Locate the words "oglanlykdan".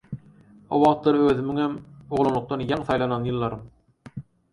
2.19-2.63